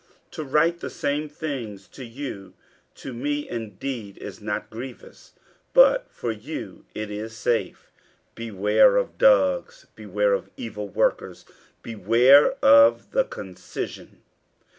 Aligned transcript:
To 0.31 0.43
write 0.43 0.79
the 0.79 0.89
same 0.89 1.29
things 1.29 1.87
to 1.89 2.03
you, 2.03 2.55
to 2.95 3.13
me 3.13 3.47
indeed 3.47 4.17
is 4.17 4.41
not 4.41 4.71
grievous, 4.71 5.33
but 5.73 6.07
for 6.09 6.31
you 6.31 6.85
it 6.95 7.11
is 7.11 7.37
safe. 7.37 7.91
50:003:002 8.35 8.35
Beware 8.35 8.97
of 8.97 9.17
dogs, 9.19 9.85
beware 9.95 10.33
of 10.33 10.49
evil 10.57 10.89
workers, 10.89 11.45
beware 11.83 12.53
of 12.63 13.11
the 13.11 13.25
concision. 13.25 14.23